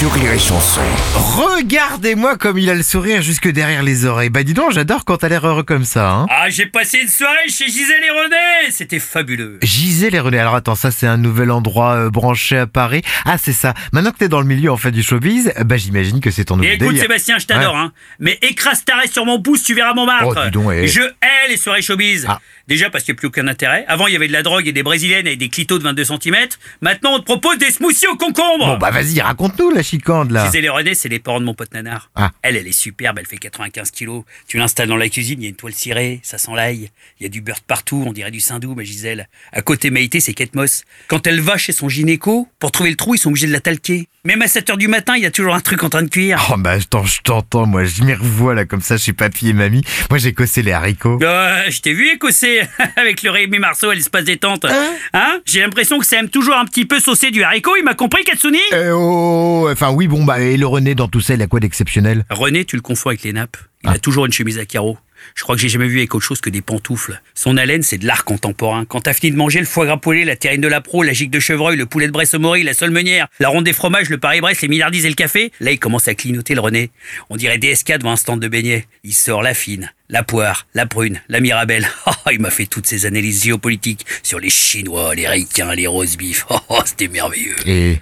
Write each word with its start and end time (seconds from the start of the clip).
sur 0.00 0.10
Rire 0.14 0.32
et 0.32 0.38
Chanson. 0.38 0.80
Regardez-moi 1.14 2.38
comme 2.38 2.56
il 2.56 2.70
a 2.70 2.74
le 2.74 2.82
sourire 2.82 3.20
jusque 3.20 3.48
derrière 3.48 3.82
les 3.82 4.06
oreilles. 4.06 4.30
Bah 4.30 4.42
dis 4.44 4.54
donc, 4.54 4.72
j'adore 4.72 5.04
quand 5.04 5.18
t'as 5.18 5.28
l'air 5.28 5.46
heureux 5.46 5.62
comme 5.62 5.84
ça. 5.84 6.10
Hein. 6.10 6.26
Ah, 6.30 6.48
j'ai 6.48 6.64
passé 6.64 7.00
une 7.02 7.08
soirée 7.08 7.50
chez 7.50 7.66
Gisèle 7.66 8.02
et 8.02 8.10
René 8.10 8.70
C'était 8.70 8.98
fabuleux 8.98 9.58
Gisèle 9.62 10.14
et 10.14 10.20
René. 10.20 10.38
Alors 10.38 10.54
attends, 10.54 10.74
ça 10.74 10.90
c'est 10.90 11.06
un 11.06 11.18
nouvel 11.18 11.50
endroit 11.50 11.96
euh, 11.96 12.10
branché 12.10 12.56
à 12.56 12.66
Paris. 12.66 13.02
Ah 13.26 13.36
c'est 13.36 13.52
ça. 13.52 13.74
Maintenant 13.92 14.10
que 14.12 14.16
t'es 14.16 14.28
dans 14.28 14.40
le 14.40 14.46
milieu 14.46 14.72
en 14.72 14.78
fait 14.78 14.90
du 14.90 15.02
showbiz, 15.02 15.52
bah 15.66 15.76
j'imagine 15.76 16.20
que 16.20 16.30
c'est 16.30 16.46
ton 16.46 16.56
nouveau 16.56 16.66
Et 16.70 16.76
écoute 16.76 16.86
délire. 16.88 17.02
Sébastien, 17.02 17.38
je 17.38 17.44
t'adore, 17.44 17.74
Ouais. 17.74 17.80
hein 17.80 17.92
Mais 18.20 18.38
écrase 18.40 18.82
ta 18.86 18.96
raie 18.96 19.06
sur 19.06 19.26
mon 19.26 19.42
pouce, 19.42 19.62
tu 19.64 19.74
verras 19.74 19.92
mon 19.92 20.06
martre 20.06 20.28
Oh, 20.34 20.44
dis 20.46 20.50
donc, 20.50 20.72
eh. 20.72 20.88
Je 20.88 21.02
hais 21.02 21.48
les 21.50 21.58
soirées 21.58 21.82
showbiz 21.82 22.24
Ah. 22.26 22.40
Déjà 22.68 22.88
parce 22.88 23.02
qu'il 23.04 23.12
n'y 23.12 23.16
a 23.16 23.18
plus 23.18 23.26
aucun 23.28 23.48
intérêt. 23.48 23.84
Avant, 23.88 24.06
il 24.06 24.12
y 24.12 24.16
avait 24.16 24.28
de 24.28 24.32
la 24.32 24.44
drogue 24.44 24.66
et 24.68 24.72
des 24.72 24.84
brésiliennes 24.84 25.26
avec 25.26 25.38
des 25.40 25.48
clitos 25.48 25.78
de 25.78 25.82
22 25.82 26.04
cm. 26.04 26.36
Maintenant, 26.80 27.14
on 27.14 27.18
te 27.18 27.24
propose 27.24 27.58
des 27.58 27.70
smoothies 27.72 28.06
au 28.06 28.14
concombre 28.16 28.64
Bon 28.66 28.78
bah 28.78 28.90
vas-y, 28.92 29.20
raconte-nous 29.20 29.70
la 29.70 29.82
là. 30.30 30.46
Gisèle 30.46 30.64
et 30.64 30.68
René, 30.68 30.94
c'est 30.94 31.08
les 31.08 31.18
parents 31.18 31.40
de 31.40 31.44
mon 31.44 31.54
pote 31.54 31.72
Nanar. 31.72 32.10
Ah. 32.14 32.30
Elle, 32.42 32.56
elle 32.56 32.66
est 32.66 32.72
superbe, 32.72 33.18
elle 33.18 33.26
fait 33.26 33.38
95 33.38 33.90
kilos. 33.90 34.24
Tu 34.46 34.58
l'installes 34.58 34.88
dans 34.88 34.96
la 34.96 35.08
cuisine, 35.08 35.40
il 35.40 35.44
y 35.44 35.46
a 35.46 35.48
une 35.48 35.56
toile 35.56 35.74
cirée, 35.74 36.20
ça 36.22 36.38
sent 36.38 36.52
l'ail. 36.54 36.90
Il 37.18 37.22
y 37.24 37.26
a 37.26 37.28
du 37.28 37.40
beurre 37.40 37.60
partout, 37.60 38.04
on 38.06 38.12
dirait 38.12 38.30
du 38.30 38.40
Sindou, 38.40 38.74
ma 38.74 38.84
Gisèle. 38.84 39.28
À 39.52 39.62
côté 39.62 39.90
Maïté, 39.90 40.20
c'est 40.20 40.34
Kate 40.34 40.54
Moss. 40.54 40.84
Quand 41.08 41.26
elle 41.26 41.40
va 41.40 41.56
chez 41.56 41.72
son 41.72 41.88
gynéco, 41.88 42.48
pour 42.58 42.72
trouver 42.72 42.90
le 42.90 42.96
trou, 42.96 43.14
ils 43.14 43.18
sont 43.18 43.30
obligés 43.30 43.46
de 43.46 43.52
la 43.52 43.60
talquer. 43.60 44.08
Même 44.22 44.42
à 44.42 44.46
7h 44.46 44.76
du 44.76 44.86
matin, 44.86 45.16
il 45.16 45.22
y 45.22 45.26
a 45.26 45.30
toujours 45.30 45.54
un 45.54 45.60
truc 45.60 45.82
en 45.82 45.88
train 45.88 46.02
de 46.02 46.10
cuire. 46.10 46.46
Oh 46.52 46.58
bah 46.58 46.72
attends, 46.72 47.06
je 47.06 47.22
t'entends, 47.22 47.64
moi 47.64 47.84
je 47.84 48.02
m'y 48.02 48.12
revois 48.12 48.54
là 48.54 48.66
comme 48.66 48.82
ça 48.82 48.98
chez 48.98 49.14
papy 49.14 49.48
et 49.48 49.52
mamie. 49.54 49.82
Moi 50.10 50.18
j'ai 50.18 50.34
cossé 50.34 50.60
les 50.60 50.72
haricots. 50.72 51.18
Euh, 51.22 51.62
je 51.70 51.80
t'ai 51.80 51.94
vu 51.94 52.10
écossais 52.10 52.68
avec 52.96 53.22
le 53.22 53.30
Rémi 53.30 53.58
Marceau 53.58 53.88
à 53.88 53.94
l'espace 53.94 54.24
détente. 54.24 54.66
Hein? 55.14 55.40
J'ai 55.46 55.60
l'impression 55.60 55.98
que 55.98 56.04
ça 56.04 56.18
aime 56.18 56.28
toujours 56.28 56.56
un 56.56 56.66
petit 56.66 56.84
peu 56.84 57.00
saucer 57.00 57.30
du 57.30 57.42
haricot, 57.42 57.76
il 57.78 57.82
m'a 57.82 57.94
compris 57.94 58.22
Katsuni? 58.24 58.58
Euh, 58.74 58.92
oh, 58.92 59.72
enfin 59.80 59.94
oui 59.94 60.08
bon 60.08 60.24
bah 60.24 60.40
et 60.40 60.58
le 60.58 60.66
René 60.66 60.94
dans 60.94 61.08
tout 61.08 61.22
ça 61.22 61.32
il 61.32 61.40
a 61.40 61.46
quoi 61.46 61.58
d'exceptionnel? 61.58 62.26
René, 62.28 62.66
tu 62.66 62.76
le 62.76 62.82
confonds 62.82 63.08
avec 63.08 63.22
les 63.22 63.32
nappes. 63.32 63.56
Il 63.82 63.88
a 63.88 63.98
toujours 63.98 64.26
une 64.26 64.32
chemise 64.32 64.58
à 64.58 64.66
carreaux. 64.66 64.98
Je 65.34 65.42
crois 65.42 65.56
que 65.56 65.60
j'ai 65.62 65.68
jamais 65.68 65.88
vu 65.88 65.98
avec 65.98 66.14
autre 66.14 66.24
chose 66.24 66.40
que 66.40 66.50
des 66.50 66.60
pantoufles. 66.62 67.20
Son 67.34 67.56
haleine, 67.56 67.82
c'est 67.82 67.98
de 67.98 68.06
l'art 68.06 68.24
contemporain. 68.24 68.84
Quand 68.84 69.02
t'as 69.02 69.12
fini 69.12 69.32
de 69.32 69.36
manger 69.36 69.60
le 69.60 69.66
foie 69.66 69.86
gras 69.86 69.96
poêlé, 69.96 70.24
la 70.24 70.36
terrine 70.36 70.60
de 70.60 70.68
la 70.68 70.80
pro, 70.80 71.02
la 71.02 71.12
gigue 71.12 71.30
de 71.30 71.40
chevreuil, 71.40 71.76
le 71.76 71.86
poulet 71.86 72.06
de 72.06 72.12
Bresse 72.12 72.34
au 72.34 72.38
Maury, 72.38 72.62
la 72.62 72.74
solmenière, 72.74 73.28
la 73.38 73.48
ronde 73.48 73.64
des 73.64 73.72
fromages, 73.72 74.10
le 74.10 74.18
Paris-Brest, 74.18 74.62
les 74.62 74.68
milliardises 74.68 75.04
et 75.04 75.08
le 75.08 75.14
café, 75.14 75.52
là, 75.60 75.70
il 75.70 75.78
commence 75.78 76.08
à 76.08 76.14
clignoter 76.14 76.54
le 76.54 76.60
René. 76.60 76.90
On 77.30 77.36
dirait 77.36 77.58
DSK 77.58 77.98
devant 77.98 78.12
un 78.12 78.16
stand 78.16 78.40
de 78.40 78.48
beignets. 78.48 78.86
Il 79.04 79.14
sort 79.14 79.42
la 79.42 79.54
fine, 79.54 79.92
la 80.08 80.22
poire, 80.22 80.66
la 80.74 80.86
prune, 80.86 81.20
la 81.28 81.40
mirabelle. 81.40 81.88
Oh, 82.26 82.30
il 82.32 82.40
m'a 82.40 82.50
fait 82.50 82.66
toutes 82.66 82.86
ces 82.86 83.06
analyses 83.06 83.44
géopolitiques 83.44 84.04
sur 84.22 84.40
les 84.40 84.50
Chinois, 84.50 85.14
les 85.14 85.28
Ricains, 85.28 85.74
les 85.74 85.86
rose 85.86 86.16
beef. 86.16 86.44
Oh, 86.50 86.58
oh, 86.68 86.80
c'était 86.84 87.08
merveilleux. 87.08 87.56
Et 87.66 87.92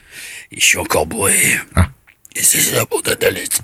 Et 0.51 0.61
je 0.61 0.65
suis 0.65 0.79
encore 0.79 1.07
bourré. 1.07 1.35
Et 2.35 2.43
c'est 2.43 2.61
ça 2.61 2.85
mon 2.91 3.01
analyse. 3.13 3.61